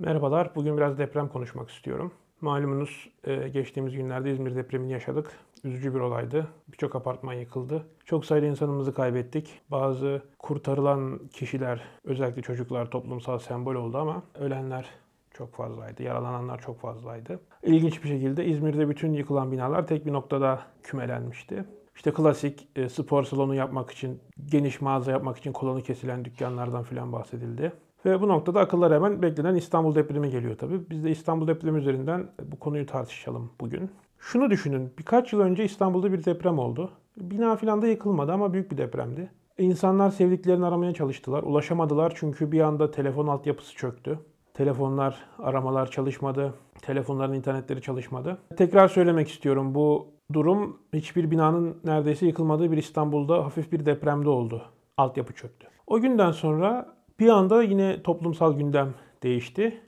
Merhabalar, 0.00 0.54
bugün 0.54 0.76
biraz 0.76 0.98
deprem 0.98 1.28
konuşmak 1.28 1.70
istiyorum. 1.70 2.12
Malumunuz 2.40 3.10
e, 3.24 3.48
geçtiğimiz 3.48 3.96
günlerde 3.96 4.32
İzmir 4.32 4.56
depremini 4.56 4.92
yaşadık. 4.92 5.32
Üzücü 5.64 5.94
bir 5.94 6.00
olaydı. 6.00 6.46
Birçok 6.72 6.96
apartman 6.96 7.32
yıkıldı. 7.32 7.86
Çok 8.04 8.24
sayıda 8.24 8.46
insanımızı 8.46 8.94
kaybettik. 8.94 9.60
Bazı 9.70 10.22
kurtarılan 10.38 11.20
kişiler, 11.32 11.80
özellikle 12.04 12.42
çocuklar 12.42 12.90
toplumsal 12.90 13.38
sembol 13.38 13.74
oldu 13.74 13.98
ama 13.98 14.22
ölenler 14.34 14.86
çok 15.30 15.54
fazlaydı. 15.54 16.02
Yaralananlar 16.02 16.60
çok 16.60 16.80
fazlaydı. 16.80 17.40
İlginç 17.62 18.04
bir 18.04 18.08
şekilde 18.08 18.44
İzmir'de 18.44 18.88
bütün 18.88 19.12
yıkılan 19.12 19.52
binalar 19.52 19.86
tek 19.86 20.06
bir 20.06 20.12
noktada 20.12 20.62
kümelenmişti. 20.82 21.64
İşte 21.96 22.12
klasik 22.12 22.68
e, 22.76 22.88
spor 22.88 23.24
salonu 23.24 23.54
yapmak 23.54 23.90
için, 23.90 24.20
geniş 24.44 24.80
mağaza 24.80 25.10
yapmak 25.10 25.36
için 25.38 25.52
kolonu 25.52 25.82
kesilen 25.82 26.24
dükkanlardan 26.24 26.82
filan 26.82 27.12
bahsedildi. 27.12 27.72
Ve 28.04 28.20
bu 28.20 28.28
noktada 28.28 28.60
akıllar 28.60 28.92
hemen 28.92 29.22
beklenen 29.22 29.54
İstanbul 29.54 29.94
depremi 29.94 30.30
geliyor 30.30 30.58
tabii. 30.58 30.90
Biz 30.90 31.04
de 31.04 31.10
İstanbul 31.10 31.46
depremi 31.46 31.78
üzerinden 31.78 32.26
bu 32.42 32.58
konuyu 32.58 32.86
tartışalım 32.86 33.50
bugün. 33.60 33.90
Şunu 34.18 34.50
düşünün, 34.50 34.92
birkaç 34.98 35.32
yıl 35.32 35.40
önce 35.40 35.64
İstanbul'da 35.64 36.12
bir 36.12 36.24
deprem 36.24 36.58
oldu. 36.58 36.90
Bina 37.16 37.56
filan 37.56 37.82
da 37.82 37.86
yıkılmadı 37.86 38.32
ama 38.32 38.52
büyük 38.52 38.70
bir 38.72 38.78
depremdi. 38.78 39.30
İnsanlar 39.58 40.10
sevdiklerini 40.10 40.66
aramaya 40.66 40.94
çalıştılar. 40.94 41.42
Ulaşamadılar 41.42 42.12
çünkü 42.16 42.52
bir 42.52 42.60
anda 42.60 42.90
telefon 42.90 43.26
altyapısı 43.26 43.74
çöktü. 43.74 44.18
Telefonlar, 44.54 45.16
aramalar 45.38 45.90
çalışmadı. 45.90 46.54
Telefonların 46.82 47.34
internetleri 47.34 47.82
çalışmadı. 47.82 48.38
Tekrar 48.56 48.88
söylemek 48.88 49.28
istiyorum 49.28 49.74
bu 49.74 50.08
durum 50.32 50.78
hiçbir 50.94 51.30
binanın 51.30 51.76
neredeyse 51.84 52.26
yıkılmadığı 52.26 52.72
bir 52.72 52.76
İstanbul'da 52.76 53.44
hafif 53.44 53.72
bir 53.72 53.86
depremde 53.86 54.28
oldu. 54.28 54.62
Altyapı 54.96 55.32
çöktü. 55.32 55.66
O 55.86 56.00
günden 56.00 56.30
sonra 56.30 56.99
bir 57.20 57.28
anda 57.28 57.62
yine 57.62 58.02
toplumsal 58.02 58.56
gündem 58.56 58.94
değişti. 59.22 59.80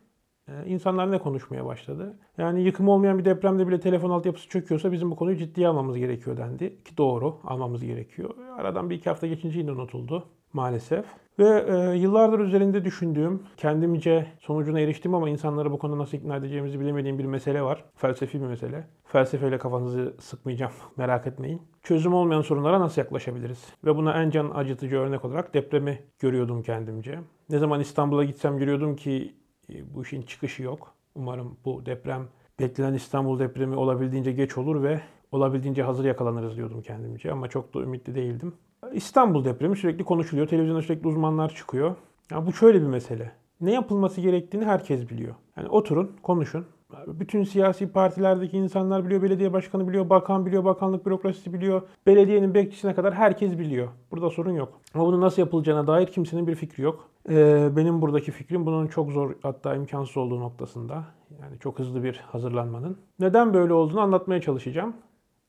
Ee, 0.49 0.53
insanlar 0.67 1.11
ne 1.11 1.19
konuşmaya 1.19 1.67
başladı? 1.67 2.19
Yani 2.39 2.63
yıkım 2.63 2.89
olmayan 2.89 3.19
bir 3.19 3.25
depremde 3.25 3.69
bile 3.69 3.81
telefon 3.81 4.11
altyapısı 4.11 4.49
çöküyorsa 4.49 4.93
bizim 4.93 5.11
bu 5.11 5.17
konuyu 5.17 5.37
ciddiye 5.37 5.69
almamız 5.69 5.99
gerekiyor 5.99 6.37
dendi. 6.37 6.85
Ki 6.85 6.97
doğru 6.97 7.39
almamız 7.45 7.85
gerekiyor. 7.85 8.31
Aradan 8.57 8.91
bir 8.91 8.97
iki 8.97 9.11
hafta 9.11 9.27
geçince 9.27 9.59
yine 9.59 9.73
unutuldu 9.73 10.29
maalesef. 10.53 11.05
Ve 11.39 11.65
e, 11.69 11.97
yıllardır 11.97 12.39
üzerinde 12.39 12.85
düşündüğüm, 12.85 13.43
kendimce 13.57 14.27
sonucuna 14.41 14.81
eriştim 14.81 15.15
ama 15.15 15.29
insanları 15.29 15.73
bu 15.73 15.79
konuda 15.79 15.99
nasıl 15.99 16.19
ikna 16.19 16.37
edeceğimizi 16.37 16.81
bilemediğim 16.81 17.19
bir 17.19 17.25
mesele 17.25 17.63
var. 17.63 17.85
Felsefi 17.95 18.41
bir 18.41 18.47
mesele. 18.47 18.87
Felsefeyle 19.05 19.59
kafanızı 19.59 20.15
sıkmayacağım, 20.21 20.73
merak 20.97 21.27
etmeyin. 21.27 21.63
Çözüm 21.83 22.15
olmayan 22.15 22.43
sorunlara 22.43 22.81
nasıl 22.81 23.03
yaklaşabiliriz? 23.03 23.67
Ve 23.85 23.97
buna 23.97 24.23
en 24.23 24.31
can 24.31 24.51
acıtıcı 24.55 24.97
örnek 24.97 25.25
olarak 25.25 25.55
depremi 25.55 26.03
görüyordum 26.19 26.63
kendimce. 26.63 27.19
Ne 27.51 27.59
zaman 27.59 27.81
İstanbul'a 27.81 28.25
gitsem 28.25 28.59
görüyordum 28.59 28.97
ki 28.97 29.37
e, 29.73 29.95
bu 29.95 30.03
işin 30.03 30.23
çıkışı 30.23 30.63
yok. 30.63 30.95
Umarım 31.15 31.57
bu 31.65 31.87
deprem 31.87 32.29
beklenen 32.61 32.95
İstanbul 32.95 33.39
depremi 33.39 33.77
olabildiğince 33.77 34.33
geç 34.33 34.59
olur 34.59 34.83
ve 34.83 35.01
olabildiğince 35.33 35.83
hazır 35.83 36.05
yakalanırız 36.05 36.57
diyordum 36.57 36.83
kendimce 36.83 37.33
ama 37.33 37.49
çok 37.49 37.75
da 37.75 37.81
ümitli 37.81 38.15
değildim. 38.15 38.55
İstanbul 38.93 39.45
depremi 39.45 39.77
sürekli 39.77 40.05
konuşuluyor. 40.05 40.49
Televizyonda 40.49 40.83
sürekli 40.83 41.09
uzmanlar 41.09 41.55
çıkıyor. 41.55 41.95
Ya 42.31 42.47
bu 42.47 42.53
şöyle 42.53 42.83
bir 42.83 42.87
mesele. 42.87 43.33
Ne 43.61 43.73
yapılması 43.73 44.21
gerektiğini 44.21 44.65
herkes 44.65 45.11
biliyor. 45.11 45.35
Yani 45.57 45.69
oturun, 45.69 46.11
konuşun. 46.23 46.67
Bütün 47.07 47.45
siyasi 47.45 47.93
partilerdeki 47.93 48.59
insanlar 48.59 49.05
biliyor, 49.05 49.23
belediye 49.23 49.53
başkanı 49.53 49.89
biliyor, 49.89 50.11
bakan 50.11 50.47
biliyor, 50.47 50.65
bakanlık 50.65 51.07
bürokrasisi 51.07 51.53
biliyor, 51.53 51.83
belediyenin 52.07 52.55
bekçisine 52.55 52.95
kadar 52.95 53.15
herkes 53.15 53.59
biliyor. 53.59 53.89
Burada 54.11 54.31
sorun 54.31 54.53
yok. 54.53 54.81
Ama 54.95 55.07
bunun 55.07 55.21
nasıl 55.21 55.43
yapılacağına 55.43 55.87
dair 55.87 56.07
kimsenin 56.07 56.47
bir 56.47 56.55
fikri 56.55 56.83
yok. 56.83 57.09
Ee, 57.29 57.69
benim 57.77 58.03
buradaki 58.03 58.31
fikrim 58.31 58.67
bunun 58.67 58.87
çok 58.87 59.13
zor 59.13 59.35
hatta 59.43 59.75
imkansız 59.75 60.17
olduğu 60.17 60.41
noktasında. 60.41 61.05
Yani 61.41 61.59
çok 61.59 61.79
hızlı 61.79 62.05
bir 62.05 62.17
hazırlanmanın. 62.17 62.99
Neden 63.19 63.55
böyle 63.55 63.73
olduğunu 63.73 64.01
anlatmaya 64.01 64.41
çalışacağım. 64.41 64.95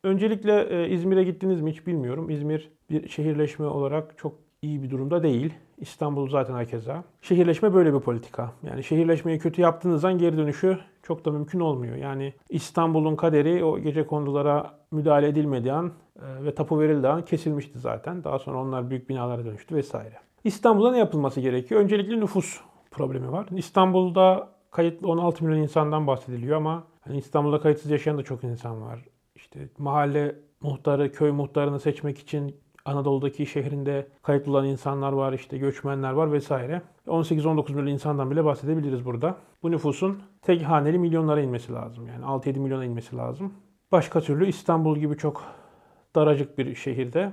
Öncelikle 0.04 0.68
e, 0.70 0.90
İzmir'e 0.90 1.24
gittiniz 1.24 1.62
mi 1.62 1.72
hiç 1.72 1.88
bilmiyorum. 1.88 2.30
İzmir 2.30 2.72
bir 2.90 3.10
şehirleşme 3.10 3.66
olarak 3.66 4.18
çok 4.18 4.36
iyi 4.62 4.84
bir 4.84 4.90
durumda 4.90 5.24
değil. 5.24 5.54
İstanbul 5.78 6.30
zaten 6.30 6.54
hakeza. 6.54 7.04
Şehirleşme 7.22 7.74
böyle 7.74 7.94
bir 7.94 8.00
politika. 8.00 8.54
Yani 8.64 8.84
şehirleşmeyi 8.84 9.40
kötü 9.40 9.62
yaptığınızdan 9.62 10.18
geri 10.18 10.38
dönüşü 10.38 10.78
çok 11.04 11.26
da 11.26 11.32
mümkün 11.32 11.60
olmuyor. 11.60 11.96
Yani 11.96 12.34
İstanbul'un 12.50 13.16
kaderi 13.16 13.64
o 13.64 13.80
gece 13.80 14.08
kondulara 14.08 14.80
müdahale 14.92 15.28
edilmediği 15.28 15.74
an 15.74 15.92
e, 16.16 16.46
ve 16.46 16.56
tapu 16.56 16.80
verildiği 16.80 17.12
an 17.12 17.26
kesilmişti 17.26 17.80
zaten. 17.80 18.24
Daha 18.24 18.40
sonra 18.40 18.62
onlar 18.62 18.90
büyük 18.90 19.10
binalara 19.10 19.46
dönüştü 19.46 19.76
vesaire. 19.76 20.16
İstanbul'da 20.44 20.92
ne 20.92 20.98
yapılması 20.98 21.42
gerekiyor? 21.42 21.82
Öncelikle 21.82 22.20
nüfus 22.20 22.60
problemi 22.92 23.32
var. 23.32 23.48
İstanbul'da 23.52 24.50
kayıtlı 24.72 25.08
16 25.08 25.46
milyon 25.46 25.62
insandan 25.62 26.08
bahsediliyor 26.08 26.58
ama 26.58 26.84
hani 27.02 27.18
İstanbul'da 27.18 27.60
kayıtsız 27.60 27.92
yaşayan 27.92 28.18
da 28.18 28.24
çok 28.24 28.44
insan 28.44 28.82
var. 28.82 29.00
İşte 29.56 29.70
mahalle 29.78 30.36
muhtarı, 30.62 31.12
köy 31.12 31.32
muhtarını 31.32 31.80
seçmek 31.80 32.20
için 32.20 32.56
Anadolu'daki 32.86 33.46
şehrinde 33.46 34.08
kayıtlı 34.24 34.52
olan 34.52 34.66
insanlar 34.66 35.14
var, 35.14 35.34
işte 35.34 35.58
göçmenler 35.58 36.12
var 36.12 36.32
vesaire. 36.32 36.82
18-19 37.08 37.74
milyon 37.74 37.88
insandan 37.88 38.32
bile 38.32 38.46
bahsedebiliriz 38.46 39.06
burada. 39.06 39.38
Bu 39.64 39.72
nüfusun 39.72 40.22
tek 40.42 40.62
haneli 40.62 41.00
milyonlara 41.00 41.42
inmesi 41.42 41.74
lazım. 41.74 42.08
Yani 42.08 42.26
6-7 42.26 42.60
milyona 42.60 42.86
inmesi 42.86 43.16
lazım. 43.16 43.54
Başka 43.92 44.22
türlü 44.22 44.48
İstanbul 44.48 44.98
gibi 44.98 45.18
çok 45.18 45.44
daracık 46.16 46.58
bir 46.58 46.76
şehirde 46.76 47.32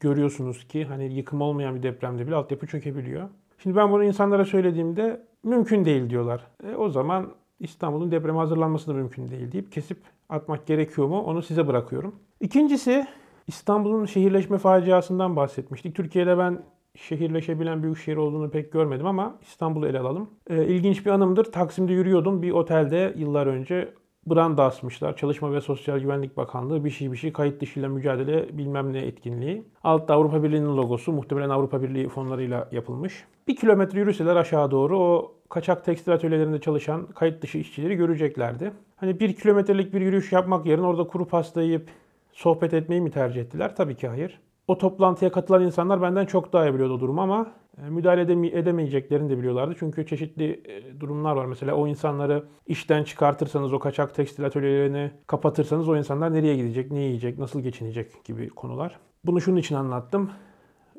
görüyorsunuz 0.00 0.68
ki 0.68 0.84
hani 0.84 1.14
yıkım 1.14 1.40
olmayan 1.40 1.74
bir 1.74 1.82
depremde 1.82 2.26
bile 2.26 2.34
altyapı 2.34 2.66
çökebiliyor. 2.66 3.28
Şimdi 3.58 3.76
ben 3.76 3.92
bunu 3.92 4.04
insanlara 4.04 4.44
söylediğimde 4.44 5.26
mümkün 5.42 5.84
değil 5.84 6.10
diyorlar. 6.10 6.46
E, 6.64 6.76
o 6.76 6.88
zaman 6.88 7.34
İstanbul'un 7.60 8.10
depreme 8.10 8.38
hazırlanması 8.38 8.88
da 8.88 8.92
mümkün 8.92 9.28
değil 9.28 9.52
deyip 9.52 9.72
kesip 9.72 9.98
atmak 10.28 10.66
gerekiyor 10.66 11.08
mu 11.08 11.20
onu 11.20 11.42
size 11.42 11.66
bırakıyorum. 11.66 12.14
İkincisi 12.40 13.06
İstanbul'un 13.46 14.04
şehirleşme 14.04 14.58
faciasından 14.58 15.36
bahsetmiştik. 15.36 15.96
Türkiye'de 15.96 16.38
ben 16.38 16.62
şehirleşebilen 16.96 17.82
büyük 17.82 17.98
şehir 17.98 18.16
olduğunu 18.16 18.50
pek 18.50 18.72
görmedim 18.72 19.06
ama 19.06 19.38
İstanbul'u 19.42 19.86
ele 19.86 19.98
alalım. 19.98 20.30
E, 20.50 20.66
ilginç 20.66 21.06
bir 21.06 21.10
anımdır. 21.10 21.44
Taksim'de 21.44 21.92
yürüyordum. 21.92 22.42
Bir 22.42 22.50
otelde 22.50 23.14
yıllar 23.16 23.46
önce 23.46 23.94
branda 24.26 24.64
asmışlar. 24.64 25.16
Çalışma 25.16 25.52
ve 25.52 25.60
Sosyal 25.60 25.98
Güvenlik 25.98 26.36
Bakanlığı 26.36 26.84
bir 26.84 26.90
şey 26.90 27.12
bir 27.12 27.16
şey 27.16 27.32
kayıt 27.32 27.60
dışıyla 27.60 27.88
mücadele 27.88 28.58
bilmem 28.58 28.92
ne 28.92 28.98
etkinliği. 28.98 29.64
Altta 29.82 30.14
Avrupa 30.14 30.42
Birliği'nin 30.42 30.76
logosu 30.76 31.12
muhtemelen 31.12 31.50
Avrupa 31.50 31.82
Birliği 31.82 32.08
fonlarıyla 32.08 32.68
yapılmış. 32.72 33.24
Bir 33.48 33.56
kilometre 33.56 33.98
yürüseler 33.98 34.36
aşağı 34.36 34.70
doğru 34.70 34.98
o 34.98 35.39
kaçak 35.50 35.84
tekstil 35.84 36.12
atölyelerinde 36.12 36.60
çalışan 36.60 37.06
kayıt 37.06 37.42
dışı 37.42 37.58
işçileri 37.58 37.94
göreceklerdi. 37.94 38.72
Hani 38.96 39.20
bir 39.20 39.36
kilometrelik 39.36 39.94
bir 39.94 40.00
yürüyüş 40.00 40.32
yapmak 40.32 40.66
yerine 40.66 40.86
orada 40.86 41.06
kuru 41.06 41.28
pasta 41.28 41.62
yiyip 41.62 41.90
sohbet 42.32 42.74
etmeyi 42.74 43.00
mi 43.00 43.10
tercih 43.10 43.40
ettiler? 43.40 43.76
Tabii 43.76 43.94
ki 43.94 44.08
hayır. 44.08 44.40
O 44.68 44.78
toplantıya 44.78 45.32
katılan 45.32 45.62
insanlar 45.62 46.02
benden 46.02 46.26
çok 46.26 46.52
daha 46.52 46.66
iyi 46.66 46.74
biliyordu 46.74 47.00
durumu 47.00 47.20
ama 47.20 47.52
e, 47.86 47.90
müdahale 47.90 48.22
edemeyeceklerini 48.58 49.30
de 49.30 49.38
biliyorlardı. 49.38 49.74
Çünkü 49.78 50.06
çeşitli 50.06 50.62
e, 50.64 51.00
durumlar 51.00 51.36
var. 51.36 51.46
Mesela 51.46 51.74
o 51.74 51.86
insanları 51.86 52.44
işten 52.66 53.04
çıkartırsanız, 53.04 53.72
o 53.72 53.78
kaçak 53.78 54.14
tekstil 54.14 54.44
atölyelerini 54.44 55.10
kapatırsanız 55.26 55.88
o 55.88 55.96
insanlar 55.96 56.34
nereye 56.34 56.56
gidecek, 56.56 56.90
ne 56.90 57.00
yiyecek, 57.00 57.38
nasıl 57.38 57.60
geçinecek 57.60 58.24
gibi 58.24 58.48
konular. 58.48 58.98
Bunu 59.24 59.40
şunun 59.40 59.56
için 59.56 59.74
anlattım. 59.74 60.30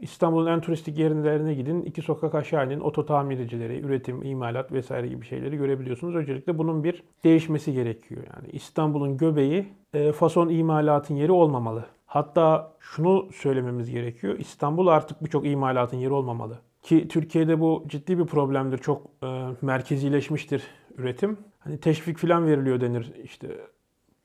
İstanbul'un 0.02 0.48
en 0.48 0.62
turistik 0.62 0.98
yerlerine 0.98 1.54
gidin. 1.54 1.82
iki 1.82 2.02
sokak 2.02 2.36
aşağı 2.36 2.66
inin. 2.66 2.80
Oto 2.80 3.06
tamircileri, 3.06 3.80
üretim, 3.80 4.24
imalat 4.24 4.72
vesaire 4.72 5.08
gibi 5.08 5.26
şeyleri 5.26 5.58
görebiliyorsunuz. 5.58 6.16
Öncelikle 6.16 6.58
bunun 6.58 6.84
bir 6.84 7.04
değişmesi 7.24 7.74
gerekiyor. 7.74 8.24
Yani 8.36 8.50
İstanbul'un 8.52 9.18
göbeği 9.18 9.68
e, 9.94 10.12
fason 10.12 10.50
imalatın 10.50 11.16
yeri 11.16 11.32
olmamalı. 11.32 11.86
Hatta 12.06 12.74
şunu 12.80 13.30
söylememiz 13.34 13.92
gerekiyor. 13.92 14.40
İstanbul 14.40 14.88
artık 14.88 15.24
birçok 15.24 15.46
imalatın 15.48 15.98
yeri 15.98 16.14
olmamalı. 16.14 16.60
Ki 16.82 17.08
Türkiye'de 17.08 17.60
bu 17.60 17.84
ciddi 17.88 18.18
bir 18.18 18.26
problemdir. 18.26 18.78
Çok 18.78 19.02
e, 19.24 19.28
merkezileşmiştir 19.62 20.64
üretim. 20.98 21.38
Hani 21.60 21.80
teşvik 21.80 22.18
falan 22.18 22.48
veriliyor 22.48 22.82
denir. 22.82 23.14
İşte 23.24 23.48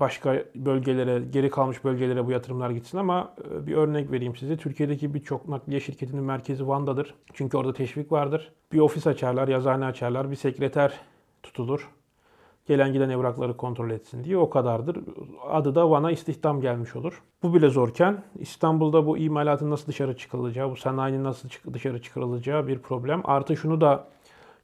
başka 0.00 0.44
bölgelere, 0.54 1.22
geri 1.31 1.50
kalmış 1.50 1.84
bölgelere 1.84 2.26
bu 2.26 2.31
yatırımlar 2.31 2.70
gitsin 2.70 2.98
ama 2.98 3.34
e, 3.50 3.66
bir 3.66 3.76
örnek 3.76 4.10
vereyim 4.10 4.37
size. 4.37 4.56
Türkiye'deki 4.56 5.14
birçok 5.14 5.48
nakliye 5.48 5.81
şirketinin 5.81 6.25
merkezi 6.25 6.69
Van'dadır. 6.69 7.14
Çünkü 7.32 7.56
orada 7.56 7.72
teşvik 7.72 8.12
vardır. 8.12 8.52
Bir 8.72 8.81
ofis 8.81 9.06
açarlar, 9.06 9.48
yazıhane 9.48 9.84
açarlar, 9.84 10.31
bir 10.31 10.37
sekreter 10.37 11.00
tutulur. 11.43 11.90
Gelen 12.66 12.93
giden 12.93 13.08
evrakları 13.10 13.56
kontrol 13.56 13.90
etsin 13.90 14.25
diye 14.25 14.38
o 14.38 14.50
kadardır. 14.50 14.98
Adı 15.48 15.75
da 15.75 15.90
Van'a 15.90 16.10
istihdam 16.10 16.60
gelmiş 16.60 16.96
olur. 16.96 17.22
Bu 17.43 17.54
bile 17.54 17.69
zorken 17.69 18.22
İstanbul'da 18.38 19.06
bu 19.06 19.19
imalatın 19.19 19.70
nasıl 19.70 19.87
dışarı 19.87 20.16
çıkılacağı, 20.16 20.70
bu 20.70 20.76
sanayinin 20.76 21.25
nasıl 21.25 21.48
dışarı 21.72 22.02
çıkarılacağı 22.02 22.66
bir 22.66 22.78
problem. 22.78 23.22
Artı 23.25 23.56
şunu 23.56 23.81
da 23.81 24.08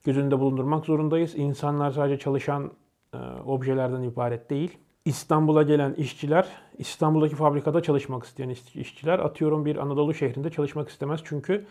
göz 0.04 0.18
önünde 0.18 0.40
bulundurmak 0.40 0.84
zorundayız. 0.84 1.34
İnsanlar 1.36 1.90
sadece 1.90 2.18
çalışan 2.18 2.70
e, 3.14 3.18
objelerden 3.46 4.02
ibaret 4.02 4.50
değil. 4.50 4.78
İstanbul'a 5.04 5.62
gelen 5.62 5.94
işçiler, 5.94 6.48
İstanbul'daki 6.78 7.36
fabrikada 7.36 7.82
çalışmak 7.82 8.24
isteyen 8.24 8.48
işçiler 8.74 9.18
atıyorum 9.18 9.64
bir 9.64 9.76
Anadolu 9.76 10.14
şehrinde 10.14 10.50
çalışmak 10.50 10.88
istemez. 10.88 11.20
Çünkü 11.24 11.66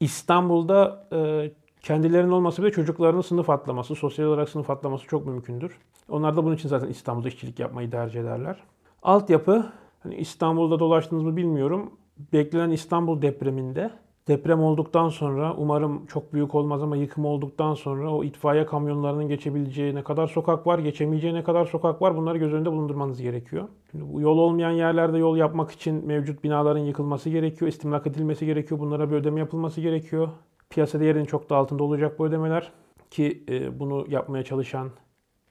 İstanbul'da 0.00 1.08
e, 1.12 1.50
Kendilerinin 1.82 2.30
olmasa 2.30 2.62
bile 2.62 2.72
çocuklarının 2.72 3.20
sınıf 3.20 3.50
atlaması, 3.50 3.94
sosyal 3.94 4.26
olarak 4.26 4.48
sınıf 4.48 4.70
atlaması 4.70 5.06
çok 5.06 5.26
mümkündür. 5.26 5.78
Onlar 6.08 6.36
da 6.36 6.44
bunun 6.44 6.54
için 6.54 6.68
zaten 6.68 6.88
İstanbul'da 6.88 7.28
işçilik 7.28 7.58
yapmayı 7.58 7.90
tercih 7.90 8.20
ederler. 8.20 8.56
Altyapı, 9.02 9.72
hani 10.02 10.14
İstanbul'da 10.14 10.78
dolaştınız 10.78 11.22
mı 11.22 11.36
bilmiyorum. 11.36 11.92
Beklenen 12.32 12.70
İstanbul 12.70 13.22
depreminde 13.22 13.90
deprem 14.28 14.62
olduktan 14.62 15.08
sonra 15.08 15.54
umarım 15.56 16.06
çok 16.06 16.32
büyük 16.32 16.54
olmaz 16.54 16.82
ama 16.82 16.96
yıkım 16.96 17.24
olduktan 17.24 17.74
sonra 17.74 18.14
o 18.14 18.24
itfaiye 18.24 18.66
kamyonlarının 18.66 19.28
geçebileceği 19.28 19.94
ne 19.94 20.02
kadar 20.02 20.26
sokak 20.26 20.66
var, 20.66 20.78
geçemeyeceği 20.78 21.34
ne 21.34 21.44
kadar 21.44 21.64
sokak 21.64 22.02
var 22.02 22.16
bunları 22.16 22.38
göz 22.38 22.52
önünde 22.52 22.72
bulundurmanız 22.72 23.22
gerekiyor. 23.22 23.68
Şimdi 23.90 24.12
bu 24.12 24.20
yol 24.20 24.38
olmayan 24.38 24.70
yerlerde 24.70 25.18
yol 25.18 25.36
yapmak 25.36 25.70
için 25.70 26.06
mevcut 26.06 26.44
binaların 26.44 26.80
yıkılması 26.80 27.30
gerekiyor, 27.30 27.68
istimlak 27.68 28.06
edilmesi 28.06 28.46
gerekiyor, 28.46 28.80
bunlara 28.80 29.10
bir 29.10 29.16
ödeme 29.16 29.40
yapılması 29.40 29.80
gerekiyor. 29.80 30.28
Piyasa 30.70 31.00
değerinin 31.00 31.24
çok 31.24 31.50
da 31.50 31.56
altında 31.56 31.84
olacak 31.84 32.18
bu 32.18 32.26
ödemeler 32.26 32.72
ki 33.10 33.44
e, 33.48 33.80
bunu 33.80 34.04
yapmaya 34.08 34.44
çalışan 34.44 34.90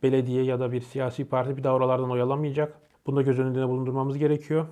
belediye 0.04 0.44
ya 0.44 0.60
da 0.60 0.72
bir 0.72 0.82
siyasi 0.82 1.26
parti 1.26 1.58
bir 1.58 1.64
daha 1.64 1.74
oralardan 1.74 2.12
oyalamayacak. 2.12 2.82
Bunu 3.08 3.16
da 3.16 3.22
göz 3.22 3.40
önünde 3.40 3.68
bulundurmamız 3.68 4.18
gerekiyor. 4.18 4.66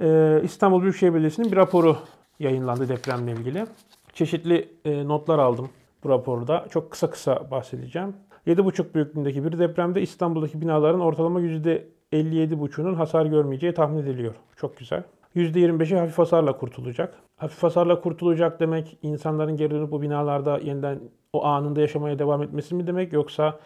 Ee, 0.00 0.40
İstanbul 0.42 0.82
Büyükşehir 0.82 1.12
Belediyesi'nin 1.12 1.52
bir 1.52 1.56
raporu 1.56 1.96
yayınlandı 2.38 2.88
depremle 2.88 3.32
ilgili. 3.32 3.66
Çeşitli 4.12 4.68
e, 4.84 5.08
notlar 5.08 5.38
aldım 5.38 5.70
bu 6.04 6.08
raporda. 6.08 6.66
Çok 6.70 6.90
kısa 6.90 7.10
kısa 7.10 7.50
bahsedeceğim. 7.50 8.14
7,5 8.46 8.94
büyüklüğündeki 8.94 9.44
bir 9.44 9.58
depremde 9.58 10.02
İstanbul'daki 10.02 10.60
binaların 10.60 11.00
ortalama 11.00 11.40
%57,5'unun 11.40 12.94
hasar 12.94 13.26
görmeyeceği 13.26 13.74
tahmin 13.74 14.02
ediliyor. 14.02 14.34
Çok 14.56 14.76
güzel. 14.76 15.02
%25'i 15.36 15.98
hafif 15.98 16.18
hasarla 16.18 16.56
kurtulacak. 16.56 17.14
Hafif 17.36 17.62
hasarla 17.62 18.00
kurtulacak 18.00 18.60
demek 18.60 18.98
insanların 19.02 19.56
geri 19.56 19.70
dönüp 19.70 19.90
bu 19.90 20.02
binalarda 20.02 20.58
yeniden 20.58 21.00
o 21.32 21.44
anında 21.44 21.80
yaşamaya 21.80 22.18
devam 22.18 22.42
etmesi 22.42 22.74
mi 22.74 22.86
demek 22.86 23.12
yoksa 23.12 23.58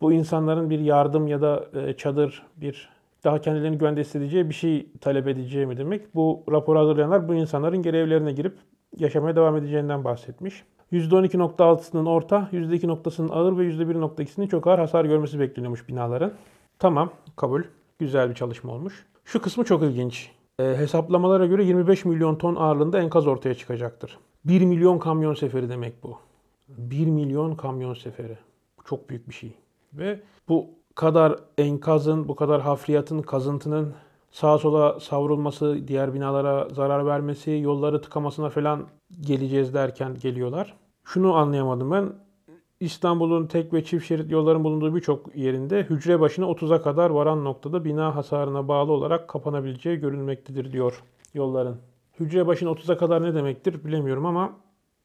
bu 0.00 0.12
insanların 0.12 0.70
bir 0.70 0.78
yardım 0.78 1.26
ya 1.26 1.42
da 1.42 1.64
e, 1.74 1.92
çadır, 1.92 2.42
bir 2.56 2.93
daha 3.24 3.40
kendilerini 3.40 3.78
güvende 3.78 4.00
hissedeceği 4.00 4.48
bir 4.48 4.54
şey 4.54 4.92
talep 5.00 5.28
edeceği 5.28 5.66
mi 5.66 5.76
demek? 5.76 6.14
Bu 6.14 6.44
raporu 6.52 6.78
hazırlayanlar 6.78 7.28
bu 7.28 7.34
insanların 7.34 7.82
geri 7.82 7.96
evlerine 7.96 8.32
girip 8.32 8.58
yaşamaya 8.98 9.36
devam 9.36 9.56
edeceğinden 9.56 10.04
bahsetmiş. 10.04 10.64
%12.6'sının 10.92 12.08
orta, 12.08 12.48
%2.sının 12.52 13.28
ağır 13.28 13.58
ve 13.58 13.62
%1.2'sinin 13.62 14.46
çok 14.46 14.66
ağır 14.66 14.78
hasar 14.78 15.04
görmesi 15.04 15.40
bekleniyormuş 15.40 15.88
binaların. 15.88 16.32
Tamam, 16.78 17.10
kabul. 17.36 17.62
Güzel 17.98 18.30
bir 18.30 18.34
çalışma 18.34 18.72
olmuş. 18.72 19.06
Şu 19.24 19.42
kısmı 19.42 19.64
çok 19.64 19.82
ilginç. 19.82 20.30
E, 20.58 20.64
hesaplamalara 20.64 21.46
göre 21.46 21.64
25 21.64 22.04
milyon 22.04 22.36
ton 22.36 22.56
ağırlığında 22.56 23.00
enkaz 23.00 23.26
ortaya 23.26 23.54
çıkacaktır. 23.54 24.18
1 24.44 24.60
milyon 24.64 24.98
kamyon 24.98 25.34
seferi 25.34 25.68
demek 25.68 26.02
bu. 26.02 26.18
1 26.68 27.06
milyon 27.06 27.54
kamyon 27.54 27.94
seferi. 27.94 28.38
Çok 28.84 29.10
büyük 29.10 29.28
bir 29.28 29.34
şey. 29.34 29.52
Ve 29.92 30.20
bu 30.48 30.66
kadar 30.94 31.36
enkazın, 31.58 32.28
bu 32.28 32.36
kadar 32.36 32.62
hafriyatın, 32.62 33.22
kazıntının 33.22 33.94
sağa 34.30 34.58
sola 34.58 35.00
savrulması, 35.00 35.88
diğer 35.88 36.14
binalara 36.14 36.68
zarar 36.68 37.06
vermesi, 37.06 37.50
yolları 37.50 38.02
tıkamasına 38.02 38.48
falan 38.48 38.86
geleceğiz 39.20 39.74
derken 39.74 40.14
geliyorlar. 40.22 40.74
Şunu 41.04 41.34
anlayamadım 41.34 41.90
ben. 41.90 42.12
İstanbul'un 42.80 43.46
tek 43.46 43.72
ve 43.72 43.84
çift 43.84 44.06
şerit 44.06 44.30
yolların 44.30 44.64
bulunduğu 44.64 44.94
birçok 44.94 45.36
yerinde 45.36 45.82
hücre 45.82 46.20
başına 46.20 46.46
30'a 46.46 46.82
kadar 46.82 47.10
varan 47.10 47.44
noktada 47.44 47.84
bina 47.84 48.16
hasarına 48.16 48.68
bağlı 48.68 48.92
olarak 48.92 49.28
kapanabileceği 49.28 49.96
görülmektedir 49.96 50.72
diyor 50.72 51.02
yolların. 51.34 51.76
Hücre 52.20 52.46
başına 52.46 52.70
30'a 52.70 52.96
kadar 52.96 53.22
ne 53.22 53.34
demektir 53.34 53.84
bilemiyorum 53.84 54.26
ama 54.26 54.52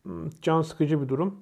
hmm, 0.04 0.30
can 0.42 0.62
sıkıcı 0.62 1.02
bir 1.02 1.10
durum. 1.10 1.36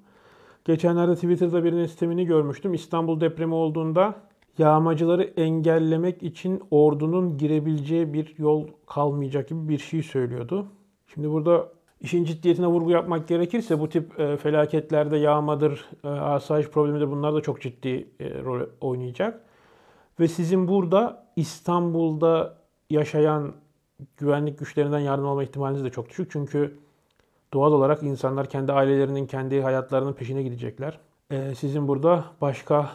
Geçenlerde 0.66 1.16
Twitter'da 1.16 1.64
birinin 1.64 1.86
sistemini 1.86 2.26
görmüştüm. 2.26 2.74
İstanbul 2.74 3.22
depremi 3.22 3.54
olduğunda 3.54 4.16
yağmacıları 4.58 5.24
engellemek 5.24 6.24
için 6.24 6.64
ordunun 6.72 7.38
girebileceği 7.38 8.14
bir 8.14 8.36
yol 8.38 8.68
kalmayacak 8.86 9.50
gibi 9.50 9.70
bir 9.70 9.78
şey 9.78 10.04
söylüyordu. 10.04 10.68
Şimdi 11.14 11.32
burada 11.32 11.70
işin 12.02 12.24
ciddiyetine 12.24 12.68
vurgu 12.68 12.92
yapmak 12.92 13.28
gerekirse 13.28 13.80
bu 13.80 13.90
tip 13.90 14.20
e, 14.20 14.38
felaketlerde 14.38 15.18
yağmadır, 15.18 15.86
e, 16.04 16.08
asayiş 16.08 16.68
problemidir 16.68 17.12
bunlar 17.12 17.34
da 17.34 17.42
çok 17.42 17.62
ciddi 17.62 18.10
e, 18.20 18.44
rol 18.44 18.62
oynayacak. 18.82 19.42
Ve 20.20 20.28
sizin 20.28 20.68
burada 20.68 21.26
İstanbul'da 21.36 22.58
yaşayan 22.90 23.54
güvenlik 24.18 24.60
güçlerinden 24.60 25.00
yardım 25.00 25.28
alma 25.28 25.44
ihtimaliniz 25.44 25.84
de 25.84 25.90
çok 25.90 26.10
düşük. 26.10 26.32
Çünkü 26.32 26.78
doğal 27.54 27.72
olarak 27.72 28.04
insanlar 28.04 28.50
kendi 28.50 28.72
ailelerinin, 28.72 29.26
kendi 29.26 29.62
hayatlarının 29.62 30.14
peşine 30.14 30.44
gidecekler. 30.44 31.00
Sizin 31.56 31.88
burada 31.88 32.26
başka 32.42 32.92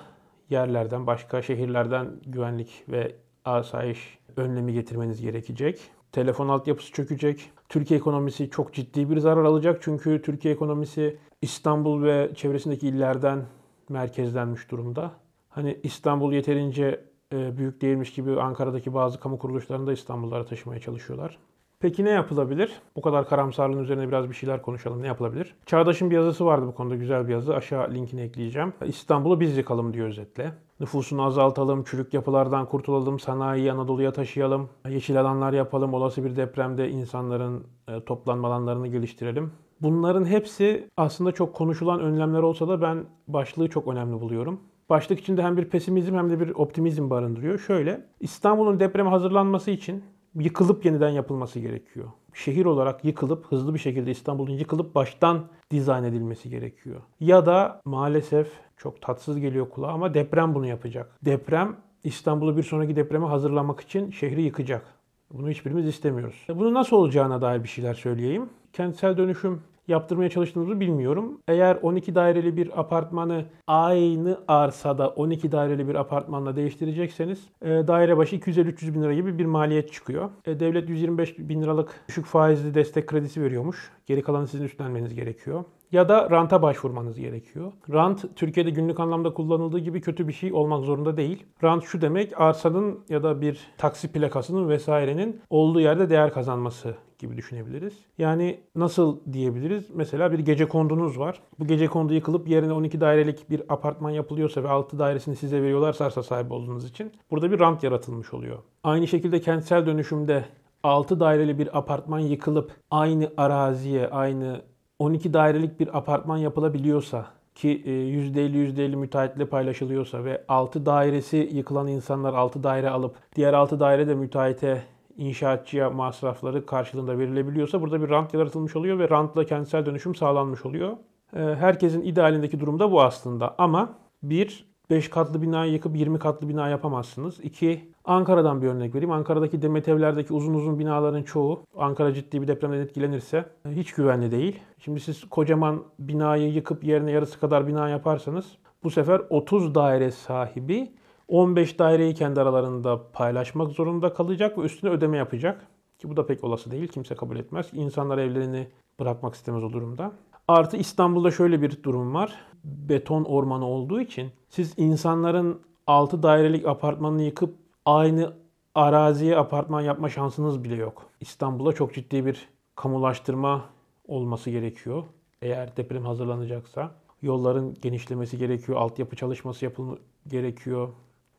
yerlerden, 0.52 1.06
başka 1.06 1.42
şehirlerden 1.42 2.10
güvenlik 2.26 2.84
ve 2.88 3.16
asayiş 3.44 4.18
önlemi 4.36 4.72
getirmeniz 4.72 5.20
gerekecek. 5.20 5.80
Telefon 6.12 6.48
altyapısı 6.48 6.92
çökecek. 6.92 7.50
Türkiye 7.68 8.00
ekonomisi 8.00 8.50
çok 8.50 8.74
ciddi 8.74 9.10
bir 9.10 9.18
zarar 9.18 9.44
alacak. 9.44 9.82
Çünkü 9.82 10.22
Türkiye 10.22 10.54
ekonomisi 10.54 11.18
İstanbul 11.42 12.02
ve 12.02 12.30
çevresindeki 12.34 12.88
illerden 12.88 13.44
merkezlenmiş 13.88 14.70
durumda. 14.70 15.12
Hani 15.48 15.80
İstanbul 15.82 16.32
yeterince 16.32 17.04
e, 17.32 17.56
büyük 17.58 17.82
değilmiş 17.82 18.12
gibi 18.12 18.40
Ankara'daki 18.40 18.94
bazı 18.94 19.20
kamu 19.20 19.38
kuruluşlarını 19.38 19.86
da 19.86 19.92
İstanbullara 19.92 20.44
taşımaya 20.44 20.80
çalışıyorlar. 20.80 21.38
Peki 21.82 22.04
ne 22.04 22.10
yapılabilir? 22.10 22.72
Bu 22.96 23.02
kadar 23.02 23.28
karamsarlığın 23.28 23.82
üzerine 23.82 24.08
biraz 24.08 24.28
bir 24.28 24.34
şeyler 24.34 24.62
konuşalım. 24.62 25.02
Ne 25.02 25.06
yapılabilir? 25.06 25.54
Çağdaş'ın 25.66 26.10
bir 26.10 26.16
yazısı 26.16 26.46
vardı 26.46 26.66
bu 26.66 26.74
konuda 26.74 26.96
güzel 26.96 27.28
bir 27.28 27.32
yazı. 27.32 27.54
Aşağı 27.54 27.94
linkini 27.94 28.20
ekleyeceğim. 28.20 28.72
İstanbul'u 28.84 29.40
biz 29.40 29.56
yıkalım 29.56 29.94
diyor 29.94 30.08
özetle. 30.08 30.52
Nüfusunu 30.80 31.22
azaltalım, 31.22 31.84
çürük 31.84 32.14
yapılardan 32.14 32.66
kurtulalım, 32.66 33.18
sanayiyi 33.18 33.72
Anadolu'ya 33.72 34.12
taşıyalım, 34.12 34.68
yeşil 34.88 35.20
alanlar 35.20 35.52
yapalım, 35.52 35.94
olası 35.94 36.24
bir 36.24 36.36
depremde 36.36 36.90
insanların 36.90 37.66
e, 37.88 38.04
toplanma 38.04 38.48
alanlarını 38.48 38.88
geliştirelim. 38.88 39.52
Bunların 39.80 40.24
hepsi 40.24 40.88
aslında 40.96 41.32
çok 41.32 41.54
konuşulan 41.54 42.00
önlemler 42.00 42.42
olsa 42.42 42.68
da 42.68 42.82
ben 42.82 43.04
başlığı 43.28 43.68
çok 43.68 43.88
önemli 43.88 44.20
buluyorum. 44.20 44.60
Başlık 44.90 45.20
içinde 45.20 45.42
hem 45.42 45.56
bir 45.56 45.64
pesimizm 45.64 46.14
hem 46.14 46.30
de 46.30 46.40
bir 46.40 46.50
optimizm 46.50 47.10
barındırıyor. 47.10 47.58
Şöyle, 47.58 48.06
İstanbul'un 48.20 48.80
depreme 48.80 49.10
hazırlanması 49.10 49.70
için 49.70 50.04
yıkılıp 50.34 50.84
yeniden 50.84 51.10
yapılması 51.10 51.60
gerekiyor. 51.60 52.08
Şehir 52.34 52.64
olarak 52.64 53.04
yıkılıp 53.04 53.46
hızlı 53.46 53.74
bir 53.74 53.78
şekilde 53.78 54.10
İstanbul'un 54.10 54.52
yıkılıp 54.52 54.94
baştan 54.94 55.46
dizayn 55.70 56.04
edilmesi 56.04 56.50
gerekiyor. 56.50 57.00
Ya 57.20 57.46
da 57.46 57.80
maalesef 57.84 58.48
çok 58.76 59.02
tatsız 59.02 59.40
geliyor 59.40 59.70
kulağa 59.70 59.92
ama 59.92 60.14
deprem 60.14 60.54
bunu 60.54 60.66
yapacak. 60.66 61.18
Deprem 61.24 61.76
İstanbul'u 62.04 62.56
bir 62.56 62.62
sonraki 62.62 62.96
depreme 62.96 63.26
hazırlamak 63.26 63.80
için 63.80 64.10
şehri 64.10 64.42
yıkacak. 64.42 64.82
Bunu 65.30 65.50
hiçbirimiz 65.50 65.86
istemiyoruz. 65.86 66.46
Bunu 66.48 66.74
nasıl 66.74 66.96
olacağına 66.96 67.40
dair 67.42 67.62
bir 67.62 67.68
şeyler 67.68 67.94
söyleyeyim. 67.94 68.48
Kentsel 68.72 69.16
dönüşüm 69.16 69.62
yaptırmaya 69.88 70.30
çalıştığınızı 70.30 70.80
bilmiyorum. 70.80 71.40
Eğer 71.48 71.78
12 71.82 72.14
daireli 72.14 72.56
bir 72.56 72.80
apartmanı 72.80 73.44
aynı 73.66 74.38
arsada 74.48 75.08
12 75.08 75.52
daireli 75.52 75.88
bir 75.88 75.94
apartmanla 75.94 76.56
değiştirecekseniz 76.56 77.48
e, 77.62 77.68
daire 77.68 78.16
başı 78.16 78.36
250-300 78.36 78.94
bin 78.94 79.02
lira 79.02 79.14
gibi 79.14 79.38
bir 79.38 79.44
maliyet 79.44 79.92
çıkıyor. 79.92 80.30
E, 80.46 80.60
devlet 80.60 80.88
125 80.88 81.38
bin 81.38 81.62
liralık 81.62 82.04
düşük 82.08 82.26
faizli 82.26 82.74
destek 82.74 83.06
kredisi 83.06 83.42
veriyormuş. 83.42 83.90
Geri 84.06 84.22
kalanı 84.22 84.48
sizin 84.48 84.64
üstlenmeniz 84.64 85.14
gerekiyor 85.14 85.64
ya 85.92 86.08
da 86.08 86.30
ranta 86.30 86.62
başvurmanız 86.62 87.18
gerekiyor. 87.18 87.72
Rant 87.92 88.36
Türkiye'de 88.36 88.70
günlük 88.70 89.00
anlamda 89.00 89.34
kullanıldığı 89.34 89.78
gibi 89.78 90.00
kötü 90.00 90.28
bir 90.28 90.32
şey 90.32 90.52
olmak 90.52 90.84
zorunda 90.84 91.16
değil. 91.16 91.46
Rant 91.62 91.84
şu 91.84 92.00
demek 92.00 92.40
arsanın 92.40 93.00
ya 93.08 93.22
da 93.22 93.40
bir 93.40 93.60
taksi 93.78 94.12
plakasının 94.12 94.68
vesairenin 94.68 95.40
olduğu 95.50 95.80
yerde 95.80 96.10
değer 96.10 96.32
kazanması 96.32 96.94
gibi 97.18 97.36
düşünebiliriz. 97.36 97.94
Yani 98.18 98.60
nasıl 98.74 99.20
diyebiliriz? 99.32 99.90
Mesela 99.94 100.32
bir 100.32 100.38
gece 100.38 100.68
kondunuz 100.68 101.18
var. 101.18 101.40
Bu 101.58 101.66
gece 101.66 101.86
kondu 101.86 102.14
yıkılıp 102.14 102.48
yerine 102.48 102.72
12 102.72 103.00
dairelik 103.00 103.50
bir 103.50 103.62
apartman 103.68 104.10
yapılıyorsa 104.10 104.62
ve 104.62 104.68
6 104.68 104.98
dairesini 104.98 105.36
size 105.36 105.62
veriyorlarsa 105.62 106.04
arsa 106.04 106.22
sahibi 106.22 106.52
olduğunuz 106.52 106.84
için 106.84 107.12
burada 107.30 107.52
bir 107.52 107.60
rant 107.60 107.82
yaratılmış 107.82 108.34
oluyor. 108.34 108.58
Aynı 108.84 109.08
şekilde 109.08 109.40
kentsel 109.40 109.86
dönüşümde 109.86 110.44
6 110.82 111.20
daireli 111.20 111.58
bir 111.58 111.78
apartman 111.78 112.18
yıkılıp 112.18 112.72
aynı 112.90 113.32
araziye, 113.36 114.08
aynı 114.08 114.62
12 115.02 115.34
dairelik 115.34 115.80
bir 115.80 115.98
apartman 115.98 116.36
yapılabiliyorsa 116.36 117.26
ki 117.54 117.82
%50 117.86 118.56
%50 118.56 118.96
müteahhitle 118.96 119.46
paylaşılıyorsa 119.46 120.24
ve 120.24 120.44
6 120.48 120.86
dairesi 120.86 121.36
yıkılan 121.52 121.86
insanlar 121.86 122.34
6 122.34 122.62
daire 122.62 122.90
alıp 122.90 123.16
diğer 123.36 123.52
6 123.52 123.80
daire 123.80 124.08
de 124.08 124.14
müteahhite 124.14 124.82
inşaatçıya 125.16 125.90
masrafları 125.90 126.66
karşılığında 126.66 127.18
verilebiliyorsa 127.18 127.80
burada 127.80 128.02
bir 128.02 128.08
rant 128.08 128.34
yaratılmış 128.34 128.76
oluyor 128.76 128.98
ve 128.98 129.10
rantla 129.10 129.44
kentsel 129.44 129.86
dönüşüm 129.86 130.14
sağlanmış 130.14 130.66
oluyor. 130.66 130.96
Ee, 131.36 131.38
herkesin 131.38 132.02
idealindeki 132.02 132.60
durumda 132.60 132.92
bu 132.92 133.02
aslında 133.02 133.54
ama 133.58 133.94
bir 134.22 134.71
5 134.92 135.10
katlı 135.10 135.42
binayı 135.42 135.72
yıkıp 135.72 135.96
20 135.96 136.18
katlı 136.18 136.48
bina 136.48 136.68
yapamazsınız. 136.68 137.40
2. 137.42 137.92
Ankara'dan 138.04 138.62
bir 138.62 138.66
örnek 138.66 138.94
vereyim. 138.94 139.10
Ankara'daki 139.10 139.62
demet 139.62 139.88
evlerdeki 139.88 140.34
uzun 140.34 140.54
uzun 140.54 140.78
binaların 140.78 141.22
çoğu 141.22 141.60
Ankara 141.76 142.14
ciddi 142.14 142.42
bir 142.42 142.48
depremden 142.48 142.78
etkilenirse 142.78 143.44
hiç 143.70 143.92
güvenli 143.92 144.30
değil. 144.30 144.60
Şimdi 144.78 145.00
siz 145.00 145.24
kocaman 145.24 145.82
binayı 145.98 146.52
yıkıp 146.52 146.84
yerine 146.84 147.10
yarısı 147.10 147.40
kadar 147.40 147.66
bina 147.66 147.88
yaparsanız 147.88 148.46
bu 148.84 148.90
sefer 148.90 149.22
30 149.30 149.74
daire 149.74 150.10
sahibi 150.10 150.92
15 151.28 151.78
daireyi 151.78 152.14
kendi 152.14 152.40
aralarında 152.40 153.00
paylaşmak 153.12 153.70
zorunda 153.70 154.12
kalacak 154.12 154.58
ve 154.58 154.62
üstüne 154.62 154.90
ödeme 154.90 155.16
yapacak. 155.16 155.66
Ki 155.98 156.10
bu 156.10 156.16
da 156.16 156.26
pek 156.26 156.44
olası 156.44 156.70
değil. 156.70 156.88
Kimse 156.88 157.14
kabul 157.14 157.36
etmez. 157.36 157.70
İnsanlar 157.72 158.18
evlerini 158.18 158.68
bırakmak 159.00 159.34
istemez 159.34 159.64
o 159.64 159.72
durumda. 159.72 160.12
Artı 160.52 160.76
İstanbul'da 160.76 161.30
şöyle 161.30 161.62
bir 161.62 161.82
durum 161.82 162.14
var. 162.14 162.34
Beton 162.64 163.24
ormanı 163.24 163.66
olduğu 163.66 164.00
için 164.00 164.30
siz 164.48 164.74
insanların 164.76 165.60
6 165.86 166.22
dairelik 166.22 166.66
apartmanını 166.66 167.22
yıkıp 167.22 167.54
aynı 167.86 168.32
araziye 168.74 169.36
apartman 169.36 169.80
yapma 169.80 170.08
şansınız 170.08 170.64
bile 170.64 170.74
yok. 170.74 171.10
İstanbul'da 171.20 171.72
çok 171.72 171.94
ciddi 171.94 172.26
bir 172.26 172.48
kamulaştırma 172.76 173.64
olması 174.08 174.50
gerekiyor. 174.50 175.04
Eğer 175.42 175.76
deprem 175.76 176.04
hazırlanacaksa. 176.04 176.90
Yolların 177.22 177.74
genişlemesi 177.82 178.38
gerekiyor, 178.38 178.78
altyapı 178.78 179.16
çalışması 179.16 179.64
yapılması 179.64 180.02
gerekiyor. 180.28 180.88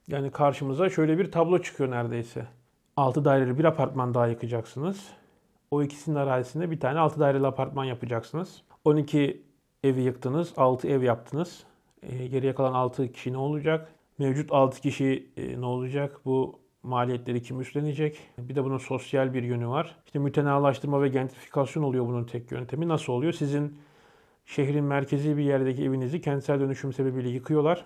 Yani 0.08 0.32
karşımıza 0.32 0.90
şöyle 0.90 1.18
bir 1.18 1.32
tablo 1.32 1.60
çıkıyor 1.60 1.92
neredeyse. 1.92 2.48
6 2.98 3.26
daireli 3.26 3.58
bir 3.58 3.64
apartman 3.64 4.14
daha 4.14 4.28
yıkacaksınız. 4.28 5.10
O 5.74 5.84
ikisinin 5.84 6.16
arazisinde 6.16 6.72
bir 6.72 6.80
tane 6.80 7.00
6 7.00 7.20
daireli 7.20 7.48
apartman 7.48 7.86
yapacaksınız. 7.86 8.62
12 8.86 9.44
evi 9.84 10.02
yıktınız, 10.02 10.54
6 10.58 10.88
ev 10.88 11.04
yaptınız. 11.04 11.64
E, 12.04 12.28
geriye 12.28 12.56
kalan 12.56 12.74
6 12.74 13.12
kişi 13.12 13.34
ne 13.34 13.38
olacak? 13.38 13.94
Mevcut 14.18 14.52
6 14.52 14.82
kişi 14.82 15.30
e, 15.38 15.62
ne 15.62 15.66
olacak? 15.66 16.20
Bu 16.26 16.60
maliyetleri 16.84 17.42
kim 17.42 17.62
üstlenecek? 17.62 18.20
Bir 18.38 18.56
de 18.56 18.64
bunun 18.64 18.78
sosyal 18.78 19.34
bir 19.34 19.44
yönü 19.44 19.68
var. 19.68 19.96
İşte 20.06 20.20
mütenalaştırma 20.20 21.02
ve 21.02 21.08
gentrifikasyon 21.08 21.84
oluyor 21.84 22.08
bunun 22.08 22.24
tek 22.24 22.52
yöntemi. 22.52 22.88
Nasıl 22.88 23.14
oluyor? 23.14 23.34
Sizin 23.34 23.78
şehrin 24.46 24.84
merkezi 24.84 25.38
bir 25.38 25.44
yerdeki 25.44 25.84
evinizi 25.84 26.22
kentsel 26.22 26.60
dönüşüm 26.60 26.94
sebebiyle 26.94 27.30
yıkıyorlar. 27.30 27.86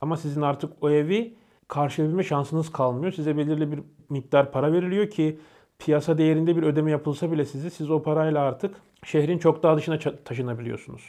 Ama 0.00 0.16
sizin 0.16 0.42
artık 0.42 0.72
o 0.80 0.90
evi 0.90 1.34
karşılayabilme 1.68 2.22
şansınız 2.22 2.72
kalmıyor. 2.72 3.12
Size 3.12 3.36
belirli 3.36 3.72
bir 3.72 3.80
miktar 4.08 4.52
para 4.52 4.72
veriliyor 4.72 5.10
ki 5.10 5.38
piyasa 5.80 6.18
değerinde 6.18 6.56
bir 6.56 6.62
ödeme 6.62 6.90
yapılsa 6.90 7.32
bile 7.32 7.44
size 7.44 7.70
siz 7.70 7.90
o 7.90 8.02
parayla 8.02 8.40
artık 8.40 8.76
şehrin 9.04 9.38
çok 9.38 9.62
daha 9.62 9.76
dışına 9.76 9.98
taşınabiliyorsunuz. 10.24 11.02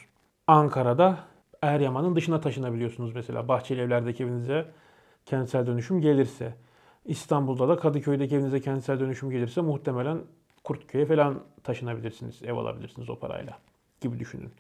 Ankara'da 0.48 1.20
Eryaman'ın 1.62 2.16
dışına 2.16 2.42
taşınabiliyorsunuz 2.42 3.16
mesela 3.16 3.48
Bahçeli 3.48 3.82
evlerdeki 3.82 4.24
evinize 4.24 4.66
kentsel 5.26 5.68
dönüşüm 5.68 6.02
gelirse. 6.02 6.56
İstanbul'da 7.06 7.70
da 7.70 7.78
Kadıköy'deki 7.78 8.36
evinize 8.36 8.62
kentsel 8.62 9.00
dönüşüm 9.00 9.30
gelirse 9.30 9.62
muhtemelen 9.62 10.18
Kurtköy'e 10.64 11.06
falan 11.06 11.40
taşınabilirsiniz, 11.64 12.44
ev 12.44 12.54
alabilirsiniz 12.54 13.10
o 13.10 13.20
parayla 13.20 13.58
gibi 14.02 14.20
düşünün. 14.20 14.52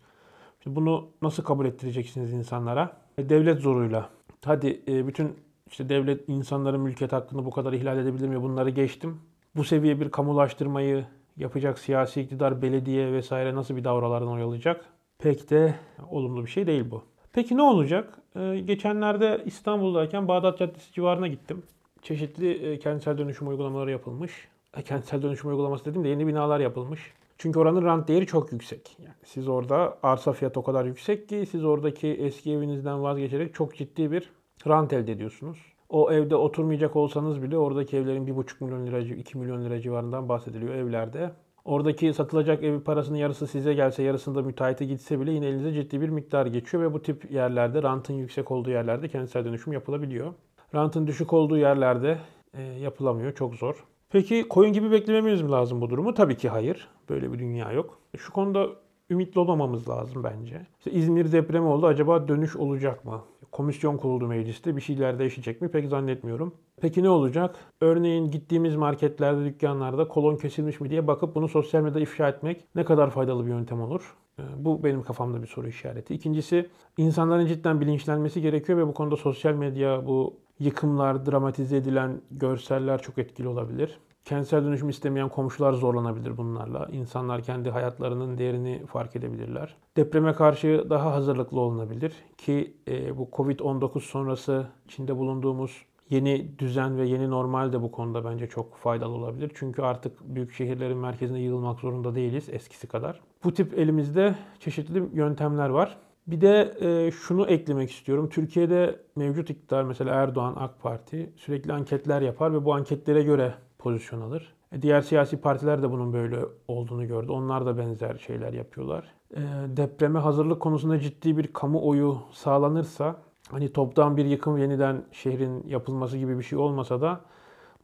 Şimdi 0.63 0.75
bunu 0.75 1.09
nasıl 1.21 1.43
kabul 1.43 1.65
ettireceksiniz 1.65 2.33
insanlara? 2.33 2.97
E, 3.17 3.29
devlet 3.29 3.59
zoruyla. 3.59 4.09
Hadi 4.45 4.81
e, 4.87 5.07
bütün 5.07 5.35
işte 5.67 5.89
devlet 5.89 6.29
insanların 6.29 6.81
mülkiyet 6.81 7.13
hakkını 7.13 7.45
bu 7.45 7.51
kadar 7.51 7.73
ihlal 7.73 7.97
edebilir 7.97 8.27
mi? 8.27 8.41
Bunları 8.41 8.69
geçtim. 8.69 9.21
Bu 9.55 9.63
seviye 9.63 9.99
bir 9.99 10.09
kamulaştırmayı 10.09 11.05
yapacak 11.37 11.79
siyasi 11.79 12.21
iktidar, 12.21 12.61
belediye 12.61 13.13
vesaire 13.13 13.55
nasıl 13.55 13.75
bir 13.75 13.83
davralardan 13.83 14.27
oyalayacak? 14.27 14.85
Pek 15.19 15.49
de 15.49 15.75
olumlu 16.09 16.45
bir 16.45 16.49
şey 16.49 16.67
değil 16.67 16.91
bu. 16.91 17.03
Peki 17.33 17.57
ne 17.57 17.61
olacak? 17.61 18.17
Ee, 18.35 18.59
geçenlerde 18.65 19.41
İstanbul'dayken 19.45 20.27
Bağdat 20.27 20.59
Caddesi 20.59 20.93
civarına 20.93 21.27
gittim. 21.27 21.63
Çeşitli 22.01 22.51
e, 22.51 22.79
kentsel 22.79 23.17
dönüşüm 23.17 23.47
uygulamaları 23.47 23.91
yapılmış. 23.91 24.47
E, 24.77 24.81
kentsel 24.81 25.21
dönüşüm 25.21 25.49
uygulaması 25.49 25.85
dedim 25.85 26.03
de 26.03 26.07
yeni 26.07 26.27
binalar 26.27 26.59
yapılmış. 26.59 27.13
Çünkü 27.37 27.59
oranın 27.59 27.85
rant 27.85 28.07
değeri 28.07 28.27
çok 28.27 28.51
yüksek. 28.51 28.97
Yani 28.99 29.15
siz 29.25 29.47
orada 29.47 29.97
arsa 30.03 30.33
fiyatı 30.33 30.59
o 30.59 30.63
kadar 30.63 30.85
yüksek 30.85 31.29
ki 31.29 31.45
siz 31.51 31.63
oradaki 31.63 32.07
eski 32.07 32.51
evinizden 32.51 33.03
vazgeçerek 33.03 33.53
çok 33.53 33.75
ciddi 33.75 34.11
bir 34.11 34.29
rant 34.67 34.93
elde 34.93 35.11
ediyorsunuz. 35.11 35.57
O 35.91 36.11
evde 36.11 36.35
oturmayacak 36.35 36.95
olsanız 36.95 37.41
bile 37.41 37.57
oradaki 37.57 37.97
evlerin 37.97 38.27
1,5 38.27 38.63
milyon 38.63 38.87
lira, 38.87 38.99
2 38.99 39.37
milyon 39.37 39.65
lira 39.65 39.81
civarından 39.81 40.29
bahsediliyor 40.29 40.73
evlerde. 40.73 41.31
Oradaki 41.65 42.13
satılacak 42.13 42.63
ev 42.63 42.79
parasının 42.79 43.17
yarısı 43.17 43.47
size 43.47 43.73
gelse, 43.73 44.03
yarısında 44.03 44.41
müteahhite 44.41 44.85
gitse 44.85 45.19
bile 45.19 45.31
yine 45.31 45.47
elinize 45.47 45.73
ciddi 45.73 46.01
bir 46.01 46.09
miktar 46.09 46.45
geçiyor 46.45 46.83
ve 46.83 46.93
bu 46.93 47.01
tip 47.01 47.31
yerlerde, 47.31 47.83
rantın 47.83 48.13
yüksek 48.13 48.51
olduğu 48.51 48.69
yerlerde 48.69 49.07
kentsel 49.07 49.45
dönüşüm 49.45 49.73
yapılabiliyor. 49.73 50.33
Rantın 50.75 51.07
düşük 51.07 51.33
olduğu 51.33 51.57
yerlerde 51.57 52.17
e, 52.53 52.61
yapılamıyor, 52.61 53.33
çok 53.33 53.55
zor. 53.55 53.85
Peki 54.09 54.47
koyun 54.47 54.73
gibi 54.73 54.91
beklememiz 54.91 55.41
mi 55.41 55.51
lazım 55.51 55.81
bu 55.81 55.89
durumu? 55.89 56.13
Tabii 56.13 56.37
ki 56.37 56.49
hayır. 56.49 56.87
Böyle 57.09 57.33
bir 57.33 57.39
dünya 57.39 57.71
yok. 57.71 57.99
Şu 58.17 58.33
konuda 58.33 58.67
ümitli 59.11 59.39
olmamamız 59.39 59.89
lazım 59.89 60.23
bence. 60.23 60.61
İşte 60.77 60.91
İzmir 60.91 61.31
depremi 61.31 61.67
oldu. 61.67 61.87
Acaba 61.87 62.27
dönüş 62.27 62.55
olacak 62.55 63.05
mı? 63.05 63.21
Komisyon 63.51 63.97
kuruldu 63.97 64.27
mecliste. 64.27 64.75
Bir 64.75 64.81
şeyler 64.81 65.19
değişecek 65.19 65.61
mi? 65.61 65.71
Pek 65.71 65.87
zannetmiyorum. 65.87 66.53
Peki 66.81 67.03
ne 67.03 67.09
olacak? 67.09 67.55
Örneğin 67.81 68.31
gittiğimiz 68.31 68.75
marketlerde, 68.75 69.45
dükkanlarda 69.45 70.07
kolon 70.07 70.35
kesilmiş 70.35 70.79
mi 70.79 70.89
diye 70.89 71.07
bakıp 71.07 71.35
bunu 71.35 71.47
sosyal 71.47 71.81
medyada 71.81 71.99
ifşa 71.99 72.29
etmek 72.29 72.65
ne 72.75 72.85
kadar 72.85 73.09
faydalı 73.09 73.45
bir 73.45 73.49
yöntem 73.49 73.81
olur? 73.81 74.15
Ee, 74.39 74.43
bu 74.57 74.83
benim 74.83 75.03
kafamda 75.03 75.41
bir 75.41 75.47
soru 75.47 75.67
işareti. 75.67 76.13
İkincisi 76.13 76.69
insanların 76.97 77.45
cidden 77.45 77.81
bilinçlenmesi 77.81 78.41
gerekiyor 78.41 78.77
ve 78.77 78.87
bu 78.87 78.93
konuda 78.93 79.15
sosyal 79.15 79.53
medya, 79.53 80.07
bu 80.07 80.37
yıkımlar, 80.59 81.25
dramatize 81.25 81.77
edilen 81.77 82.21
görseller 82.31 83.01
çok 83.01 83.17
etkili 83.17 83.47
olabilir. 83.47 83.99
Kentsel 84.25 84.63
dönüşüm 84.65 84.89
istemeyen 84.89 85.29
komşular 85.29 85.73
zorlanabilir 85.73 86.37
bunlarla. 86.37 86.87
İnsanlar 86.91 87.43
kendi 87.43 87.69
hayatlarının 87.69 88.37
değerini 88.37 88.85
fark 88.85 89.15
edebilirler. 89.15 89.75
Depreme 89.97 90.33
karşı 90.33 90.85
daha 90.89 91.13
hazırlıklı 91.13 91.59
olunabilir 91.59 92.13
ki 92.37 92.77
e, 92.87 93.17
bu 93.17 93.29
Covid-19 93.33 93.99
sonrası 93.99 94.67
içinde 94.85 95.17
bulunduğumuz 95.17 95.85
yeni 96.09 96.59
düzen 96.59 96.97
ve 96.97 97.07
yeni 97.07 97.29
normal 97.29 97.73
de 97.73 97.81
bu 97.81 97.91
konuda 97.91 98.25
bence 98.25 98.47
çok 98.47 98.75
faydalı 98.75 99.13
olabilir. 99.13 99.51
Çünkü 99.55 99.81
artık 99.81 100.35
büyük 100.35 100.53
şehirlerin 100.53 100.97
merkezine 100.97 101.39
yığılmak 101.39 101.79
zorunda 101.79 102.15
değiliz 102.15 102.49
eskisi 102.49 102.87
kadar. 102.87 103.19
Bu 103.43 103.53
tip 103.53 103.79
elimizde 103.79 104.35
çeşitli 104.59 105.03
yöntemler 105.13 105.69
var. 105.69 105.97
Bir 106.27 106.41
de 106.41 106.73
e, 106.81 107.11
şunu 107.11 107.47
eklemek 107.47 107.91
istiyorum. 107.91 108.29
Türkiye'de 108.29 108.99
mevcut 109.15 109.49
iktidar 109.49 109.83
mesela 109.83 110.15
Erdoğan, 110.15 110.55
AK 110.57 110.81
Parti 110.81 111.33
sürekli 111.35 111.73
anketler 111.73 112.21
yapar 112.21 112.53
ve 112.53 112.65
bu 112.65 112.73
anketlere 112.73 113.23
göre 113.23 113.53
pozisyon 113.83 114.21
alır. 114.21 114.53
E, 114.71 114.81
diğer 114.81 115.01
siyasi 115.01 115.41
partiler 115.41 115.83
de 115.83 115.91
bunun 115.91 116.13
böyle 116.13 116.39
olduğunu 116.67 117.07
gördü. 117.07 117.31
Onlar 117.31 117.65
da 117.65 117.77
benzer 117.77 118.17
şeyler 118.17 118.53
yapıyorlar. 118.53 119.13
E, 119.35 119.41
depreme 119.77 120.19
hazırlık 120.19 120.59
konusunda 120.59 120.99
ciddi 120.99 121.37
bir 121.37 121.53
kamuoyu 121.53 122.17
sağlanırsa 122.31 123.15
hani 123.51 123.73
toptan 123.73 124.17
bir 124.17 124.25
yıkım 124.25 124.57
yeniden 124.57 125.05
şehrin 125.11 125.67
yapılması 125.67 126.17
gibi 126.17 126.37
bir 126.37 126.43
şey 126.43 126.59
olmasa 126.59 127.01
da 127.01 127.21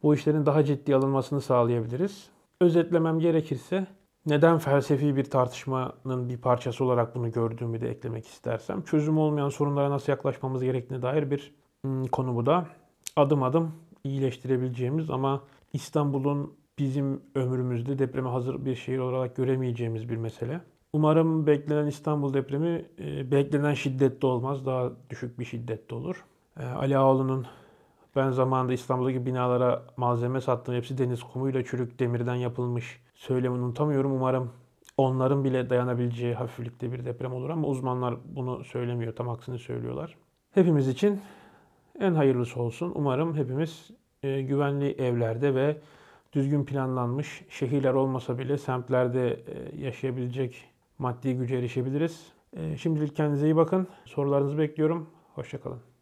bu 0.04 0.16
işlerin 0.16 0.46
daha 0.46 0.64
ciddi 0.64 0.96
alınmasını 0.96 1.42
sağlayabiliriz. 1.42 2.30
Özetlemem 2.62 3.20
gerekirse 3.20 3.88
neden 4.26 4.58
felsefi 4.58 5.16
bir 5.16 5.24
tartışmanın 5.24 6.30
bir 6.30 6.38
parçası 6.38 6.86
olarak 6.86 7.16
bunu 7.16 7.32
gördüğümü 7.32 7.82
de 7.82 7.90
eklemek 7.90 8.28
istersem 8.28 8.82
çözüm 8.82 9.18
olmayan 9.18 9.50
sorunlara 9.50 9.90
nasıl 9.90 10.12
yaklaşmamız 10.12 10.64
gerektiğine 10.64 11.02
dair 11.02 11.32
bir 11.32 11.56
hmm, 11.82 12.06
konu 12.06 12.36
bu 12.36 12.46
da. 12.46 12.66
Adım 13.16 13.44
adım 13.44 13.72
iyileştirebileceğimiz 14.04 15.10
ama 15.10 15.42
İstanbul'un 15.74 16.54
bizim 16.80 17.22
ömrümüzde 17.36 18.00
depreme 18.00 18.30
hazır 18.30 18.66
bir 18.66 18.76
şehir 18.76 19.00
olarak 19.00 19.36
göremeyeceğimiz 19.36 20.10
bir 20.10 20.18
mesele. 20.18 20.62
Umarım 20.94 21.48
beklenen 21.48 21.88
İstanbul 21.88 22.34
depremi 22.34 22.86
e, 23.00 23.32
beklenen 23.32 23.74
şiddette 23.74 24.28
olmaz. 24.28 24.66
Daha 24.66 24.92
düşük 25.10 25.40
bir 25.40 25.46
şiddette 25.46 25.96
olur. 25.96 26.26
E, 26.60 26.66
Ali 26.66 26.98
Ağaoğlu'nun 26.98 27.46
ben 28.16 28.32
zamanında 28.32 28.74
İstanbul'daki 28.74 29.26
binalara 29.26 29.86
malzeme 29.98 30.42
sattım. 30.42 30.76
Hepsi 30.76 30.98
deniz 30.98 31.24
kumuyla 31.24 31.64
çürük 31.64 32.00
demirden 32.00 32.36
yapılmış. 32.36 33.02
Söylemini 33.16 33.62
unutamıyorum. 33.62 34.12
Umarım 34.12 34.52
onların 34.98 35.44
bile 35.44 35.70
dayanabileceği 35.70 36.34
hafiflikte 36.34 36.92
bir 36.92 37.06
deprem 37.06 37.34
olur 37.34 37.50
ama 37.50 37.68
uzmanlar 37.68 38.16
bunu 38.26 38.64
söylemiyor. 38.64 39.16
Tam 39.16 39.30
aksini 39.30 39.60
söylüyorlar. 39.60 40.18
Hepimiz 40.52 40.88
için 40.88 41.22
en 42.00 42.14
hayırlısı 42.14 42.60
olsun. 42.60 42.92
Umarım 42.96 43.36
hepimiz 43.36 43.92
e, 44.24 44.42
güvenli 44.42 44.92
evlerde 44.92 45.56
ve 45.56 45.78
düzgün 46.34 46.66
planlanmış 46.66 47.44
şehirler 47.50 47.94
olmasa 47.94 48.40
bile 48.40 48.58
semtlerde 48.58 49.30
e, 49.30 49.82
yaşayabilecek 49.82 50.70
maddi 51.00 51.34
güce 51.36 51.56
erişebiliriz. 51.56 52.32
E, 52.54 52.78
şimdilik 52.78 53.16
kendinize 53.16 53.46
iyi 53.46 53.56
bakın. 53.56 53.88
Sorularınızı 54.06 54.58
bekliyorum. 54.58 55.10
Hoşçakalın. 55.36 55.97